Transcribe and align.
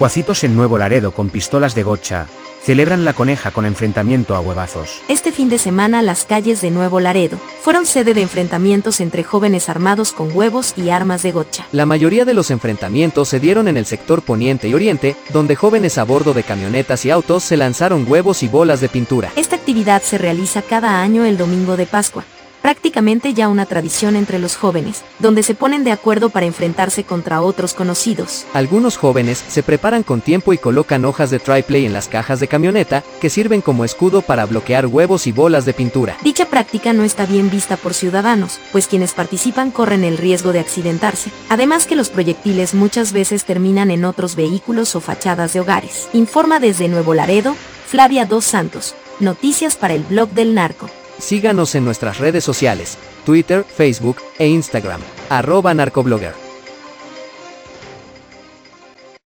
Cuacitos 0.00 0.44
en 0.44 0.56
Nuevo 0.56 0.78
Laredo 0.78 1.12
con 1.12 1.28
pistolas 1.28 1.74
de 1.74 1.82
gocha, 1.82 2.26
celebran 2.62 3.04
la 3.04 3.12
coneja 3.12 3.50
con 3.50 3.66
enfrentamiento 3.66 4.34
a 4.34 4.40
huevazos. 4.40 5.02
Este 5.08 5.30
fin 5.30 5.50
de 5.50 5.58
semana 5.58 6.00
las 6.00 6.24
calles 6.24 6.62
de 6.62 6.70
Nuevo 6.70 7.00
Laredo 7.00 7.36
fueron 7.60 7.84
sede 7.84 8.14
de 8.14 8.22
enfrentamientos 8.22 9.00
entre 9.00 9.24
jóvenes 9.24 9.68
armados 9.68 10.12
con 10.12 10.34
huevos 10.34 10.72
y 10.74 10.88
armas 10.88 11.22
de 11.22 11.32
gocha. 11.32 11.66
La 11.70 11.84
mayoría 11.84 12.24
de 12.24 12.32
los 12.32 12.50
enfrentamientos 12.50 13.28
se 13.28 13.40
dieron 13.40 13.68
en 13.68 13.76
el 13.76 13.84
sector 13.84 14.22
poniente 14.22 14.68
y 14.68 14.72
oriente, 14.72 15.16
donde 15.34 15.54
jóvenes 15.54 15.98
a 15.98 16.04
bordo 16.04 16.32
de 16.32 16.44
camionetas 16.44 17.04
y 17.04 17.10
autos 17.10 17.44
se 17.44 17.58
lanzaron 17.58 18.06
huevos 18.08 18.42
y 18.42 18.48
bolas 18.48 18.80
de 18.80 18.88
pintura. 18.88 19.30
Esta 19.36 19.56
actividad 19.56 20.00
se 20.00 20.16
realiza 20.16 20.62
cada 20.62 21.02
año 21.02 21.26
el 21.26 21.36
domingo 21.36 21.76
de 21.76 21.84
Pascua 21.84 22.24
prácticamente 22.62 23.34
ya 23.34 23.48
una 23.48 23.66
tradición 23.66 24.16
entre 24.16 24.38
los 24.38 24.56
jóvenes, 24.56 25.02
donde 25.18 25.42
se 25.42 25.54
ponen 25.54 25.84
de 25.84 25.92
acuerdo 25.92 26.30
para 26.30 26.46
enfrentarse 26.46 27.04
contra 27.04 27.42
otros 27.42 27.74
conocidos. 27.74 28.46
Algunos 28.52 28.96
jóvenes 28.96 29.42
se 29.48 29.62
preparan 29.62 30.02
con 30.02 30.20
tiempo 30.20 30.52
y 30.52 30.58
colocan 30.58 31.04
hojas 31.04 31.30
de 31.30 31.38
triplay 31.38 31.86
en 31.86 31.92
las 31.92 32.08
cajas 32.08 32.40
de 32.40 32.48
camioneta, 32.48 33.02
que 33.20 33.30
sirven 33.30 33.60
como 33.60 33.84
escudo 33.84 34.22
para 34.22 34.46
bloquear 34.46 34.86
huevos 34.86 35.26
y 35.26 35.32
bolas 35.32 35.64
de 35.64 35.74
pintura. 35.74 36.16
Dicha 36.22 36.46
práctica 36.46 36.92
no 36.92 37.04
está 37.04 37.26
bien 37.26 37.50
vista 37.50 37.76
por 37.76 37.94
ciudadanos, 37.94 38.60
pues 38.72 38.86
quienes 38.86 39.14
participan 39.14 39.70
corren 39.70 40.04
el 40.04 40.18
riesgo 40.18 40.52
de 40.52 40.60
accidentarse. 40.60 41.30
Además 41.48 41.86
que 41.86 41.96
los 41.96 42.10
proyectiles 42.10 42.74
muchas 42.74 43.12
veces 43.12 43.44
terminan 43.44 43.90
en 43.90 44.04
otros 44.04 44.36
vehículos 44.36 44.94
o 44.96 45.00
fachadas 45.00 45.52
de 45.52 45.60
hogares. 45.60 46.08
Informa 46.12 46.60
desde 46.60 46.88
Nuevo 46.88 47.14
Laredo, 47.14 47.56
Flavia 47.86 48.24
Dos 48.24 48.44
Santos. 48.44 48.94
Noticias 49.18 49.76
para 49.76 49.94
el 49.94 50.02
blog 50.04 50.30
del 50.30 50.54
narco. 50.54 50.88
Síganos 51.20 51.74
en 51.74 51.84
nuestras 51.84 52.18
redes 52.18 52.44
sociales, 52.44 52.96
Twitter, 53.24 53.64
Facebook 53.64 54.16
e 54.38 54.48
Instagram, 54.48 55.00
arroba 55.28 55.74
narcoblogger. 55.74 56.49